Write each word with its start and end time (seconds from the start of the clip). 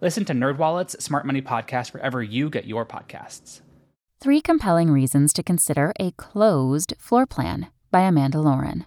Listen 0.00 0.24
to 0.26 0.32
NerdWallet's 0.32 1.02
Smart 1.02 1.24
Money 1.24 1.40
Podcast 1.40 1.92
wherever 1.92 2.22
you 2.22 2.50
get 2.50 2.66
your 2.66 2.84
podcasts. 2.84 3.60
Three 4.20 4.40
compelling 4.40 4.90
reasons 4.90 5.32
to 5.34 5.42
consider 5.42 5.92
a 6.00 6.10
closed 6.12 6.94
floor 6.98 7.26
plan 7.26 7.68
by 7.90 8.00
Amanda 8.00 8.40
Lauren. 8.40 8.86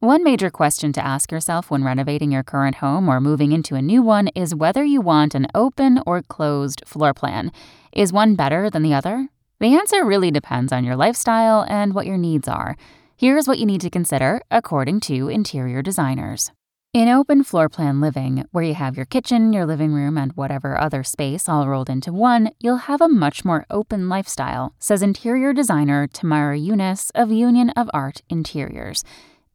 One 0.00 0.22
major 0.22 0.50
question 0.50 0.92
to 0.92 1.04
ask 1.04 1.32
yourself 1.32 1.70
when 1.70 1.82
renovating 1.82 2.30
your 2.30 2.42
current 2.42 2.76
home 2.76 3.08
or 3.08 3.20
moving 3.20 3.52
into 3.52 3.74
a 3.74 3.82
new 3.82 4.02
one 4.02 4.28
is 4.28 4.54
whether 4.54 4.84
you 4.84 5.00
want 5.00 5.34
an 5.34 5.46
open 5.54 6.00
or 6.06 6.22
closed 6.22 6.82
floor 6.84 7.14
plan. 7.14 7.50
Is 7.92 8.12
one 8.12 8.34
better 8.34 8.68
than 8.68 8.82
the 8.82 8.92
other? 8.92 9.28
The 9.60 9.74
answer 9.74 10.04
really 10.04 10.30
depends 10.30 10.72
on 10.72 10.84
your 10.84 10.96
lifestyle 10.96 11.64
and 11.68 11.94
what 11.94 12.06
your 12.06 12.18
needs 12.18 12.48
are. 12.48 12.76
Here's 13.16 13.48
what 13.48 13.58
you 13.58 13.64
need 13.64 13.80
to 13.80 13.88
consider 13.88 14.42
according 14.50 15.00
to 15.00 15.28
interior 15.28 15.80
designers. 15.80 16.52
In 16.94 17.08
open 17.08 17.42
floor 17.42 17.68
plan 17.68 18.00
living, 18.00 18.44
where 18.52 18.62
you 18.62 18.74
have 18.74 18.96
your 18.96 19.04
kitchen, 19.04 19.52
your 19.52 19.66
living 19.66 19.92
room, 19.92 20.16
and 20.16 20.30
whatever 20.36 20.78
other 20.78 21.02
space 21.02 21.48
all 21.48 21.66
rolled 21.66 21.90
into 21.90 22.12
one, 22.12 22.52
you'll 22.60 22.86
have 22.86 23.00
a 23.00 23.08
much 23.08 23.44
more 23.44 23.66
open 23.68 24.08
lifestyle, 24.08 24.76
says 24.78 25.02
interior 25.02 25.52
designer 25.52 26.06
Tamara 26.06 26.56
Younis 26.56 27.10
of 27.12 27.32
Union 27.32 27.70
of 27.70 27.90
Art 27.92 28.22
Interiors. 28.30 29.02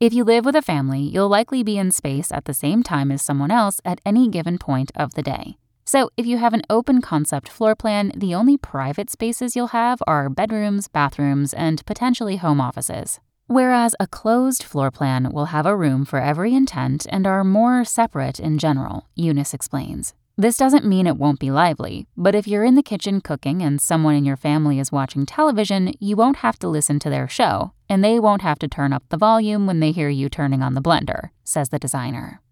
If 0.00 0.12
you 0.12 0.24
live 0.24 0.44
with 0.44 0.56
a 0.56 0.62
family, 0.62 0.98
you'll 0.98 1.28
likely 1.28 1.62
be 1.62 1.78
in 1.78 1.92
space 1.92 2.32
at 2.32 2.46
the 2.46 2.52
same 2.52 2.82
time 2.82 3.12
as 3.12 3.22
someone 3.22 3.52
else 3.52 3.80
at 3.84 4.00
any 4.04 4.28
given 4.28 4.58
point 4.58 4.90
of 4.96 5.14
the 5.14 5.22
day. 5.22 5.58
So, 5.84 6.10
if 6.16 6.26
you 6.26 6.38
have 6.38 6.54
an 6.54 6.64
open 6.68 7.00
concept 7.00 7.48
floor 7.48 7.76
plan, 7.76 8.10
the 8.16 8.34
only 8.34 8.56
private 8.56 9.10
spaces 9.10 9.54
you'll 9.54 9.68
have 9.68 10.02
are 10.08 10.28
bedrooms, 10.28 10.88
bathrooms, 10.88 11.54
and 11.54 11.86
potentially 11.86 12.38
home 12.38 12.60
offices. 12.60 13.20
Whereas 13.48 13.94
a 13.98 14.06
closed 14.06 14.62
floor 14.62 14.90
plan 14.90 15.32
will 15.32 15.46
have 15.46 15.64
a 15.64 15.74
room 15.74 16.04
for 16.04 16.20
every 16.20 16.54
intent 16.54 17.06
and 17.08 17.26
are 17.26 17.42
more 17.42 17.82
separate 17.82 18.38
in 18.38 18.58
general, 18.58 19.08
Younis 19.18 19.54
explains. 19.54 20.12
This 20.36 20.58
doesn't 20.58 20.84
mean 20.84 21.06
it 21.06 21.16
won't 21.16 21.40
be 21.40 21.50
lively, 21.50 22.06
but 22.14 22.34
if 22.34 22.46
you're 22.46 22.62
in 22.62 22.74
the 22.74 22.82
kitchen 22.82 23.22
cooking 23.22 23.62
and 23.62 23.80
someone 23.80 24.14
in 24.14 24.26
your 24.26 24.36
family 24.36 24.78
is 24.78 24.92
watching 24.92 25.24
television, 25.24 25.94
you 25.98 26.14
won't 26.14 26.36
have 26.36 26.58
to 26.58 26.68
listen 26.68 26.98
to 26.98 27.08
their 27.08 27.26
show, 27.26 27.72
and 27.88 28.04
they 28.04 28.20
won't 28.20 28.42
have 28.42 28.58
to 28.58 28.68
turn 28.68 28.92
up 28.92 29.02
the 29.08 29.16
volume 29.16 29.66
when 29.66 29.80
they 29.80 29.92
hear 29.92 30.10
you 30.10 30.28
turning 30.28 30.62
on 30.62 30.74
the 30.74 30.82
blender, 30.82 31.30
says 31.42 31.70
the 31.70 31.78
designer. 31.78 32.42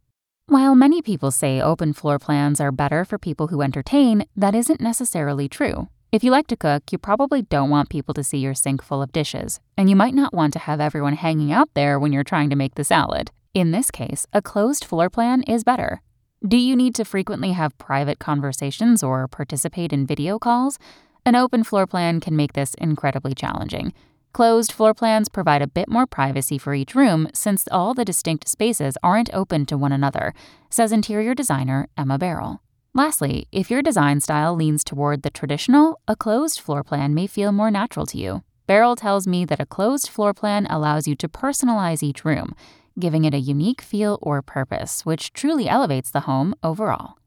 While 0.47 0.75
many 0.75 1.03
people 1.03 1.31
say 1.31 1.61
open 1.61 1.93
floor 1.93 2.19
plans 2.19 2.59
are 2.59 2.73
better 2.73 3.05
for 3.05 3.19
people 3.19 3.49
who 3.49 3.61
entertain, 3.61 4.25
that 4.35 4.55
isn't 4.55 4.81
necessarily 4.81 5.47
true. 5.47 5.89
If 6.13 6.23
you 6.23 6.31
like 6.31 6.47
to 6.49 6.57
cook, 6.57 6.85
you 6.93 6.99
probably 6.99 7.43
don't 7.43 7.69
want 7.69 7.91
people 7.91 8.15
to 8.15 8.23
see 8.23 8.39
your 8.39 8.55
sink 8.55 8.81
full 8.81 9.03
of 9.03 9.13
dishes, 9.13 9.59
and 9.77 9.91
you 9.91 9.97
might 9.97 10.15
not 10.15 10.33
want 10.33 10.53
to 10.53 10.61
have 10.61 10.81
everyone 10.81 11.15
hanging 11.15 11.51
out 11.51 11.69
there 11.75 11.99
when 11.99 12.13
you're 12.13 12.23
trying 12.23 12.49
to 12.51 12.57
make 12.57 12.77
the 12.77 12.85
salad. 12.85 13.33
In 13.55 13.73
this 13.73 13.91
case, 13.91 14.25
a 14.33 14.41
closed 14.41 14.85
floor 14.85 15.11
plan 15.11 15.43
is 15.43 15.65
better. 15.65 16.01
Do 16.47 16.57
you 16.57 16.77
need 16.77 16.95
to 16.95 17.05
frequently 17.05 17.53
have 17.53 17.77
private 17.79 18.21
conversations 18.21 19.03
or 19.03 19.27
participate 19.27 19.93
in 19.93 20.07
video 20.07 20.39
calls? 20.39 20.79
An 21.25 21.35
open 21.35 21.65
floor 21.65 21.89
plan 21.89 22.21
can 22.21 22.37
make 22.37 22.53
this 22.53 22.75
incredibly 22.75 23.35
challenging. 23.35 23.93
Closed 24.33 24.71
floor 24.71 24.95
plans 24.95 25.29
provide 25.29 25.63
a 25.63 25.67
bit 25.67 25.89
more 25.89 26.07
privacy 26.07 26.57
for 26.57 26.73
each 26.73 26.95
room 26.95 27.29
since 27.35 27.67
all 27.73 27.95
the 27.95 28.05
distinct 28.05 28.47
spaces 28.47 28.97
aren't 29.03 29.35
open 29.35 29.67
to 29.67 29.77
one 29.77 29.93
another, 29.93 30.35
says 30.71 30.93
interior 30.93 31.35
designer 31.35 31.89
Emma 31.97 32.17
Beryl. 32.17 32.61
Lastly, 32.97 33.47
if 33.53 33.71
your 33.71 33.83
design 33.83 34.21
style 34.21 34.55
leans 34.57 34.83
toward 34.83 35.21
the 35.21 35.29
traditional, 35.29 36.01
a 36.09 36.17
closed 36.17 36.59
floor 36.59 36.83
plan 36.83 37.13
may 37.13 37.27
feel 37.27 37.53
more 37.53 37.71
natural 37.71 38.07
to 38.07 38.17
you. 38.17 38.43
Beryl 38.67 38.97
tells 38.97 39.27
me 39.27 39.45
that 39.45 39.61
a 39.61 39.67
closed 39.67 40.09
floor 40.09 40.33
plan 40.33 40.67
allows 40.71 41.07
you 41.07 41.15
to 41.17 41.29
personalize 41.29 42.03
each 42.03 42.25
room, 42.25 42.55
giving 42.99 43.27
it 43.27 43.35
a 43.35 43.39
unique 43.39 43.83
feel 43.83 44.19
or 44.23 44.41
purpose, 44.41 45.05
which 45.05 45.35
truly 45.35 45.69
elevates 45.69 46.11
the 46.11 46.21
home 46.21 46.55
overall. 46.63 47.19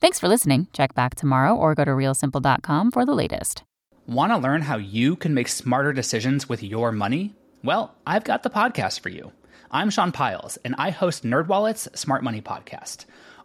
Thanks 0.00 0.20
for 0.20 0.28
listening. 0.28 0.68
Check 0.72 0.94
back 0.94 1.16
tomorrow 1.16 1.56
or 1.56 1.74
go 1.74 1.84
to 1.84 1.90
realsimple.com 1.90 2.92
for 2.92 3.04
the 3.04 3.12
latest. 3.12 3.64
Want 4.06 4.30
to 4.30 4.38
learn 4.38 4.62
how 4.62 4.76
you 4.76 5.16
can 5.16 5.34
make 5.34 5.48
smarter 5.48 5.92
decisions 5.92 6.48
with 6.48 6.62
your 6.62 6.92
money? 6.92 7.34
Well, 7.64 7.96
I've 8.06 8.22
got 8.22 8.44
the 8.44 8.50
podcast 8.50 9.00
for 9.00 9.08
you. 9.08 9.32
I'm 9.72 9.90
Sean 9.90 10.12
Pyles, 10.12 10.56
and 10.58 10.76
I 10.78 10.90
host 10.90 11.24
NerdWallet's 11.24 11.98
Smart 11.98 12.22
Money 12.22 12.40
Podcast. 12.40 13.06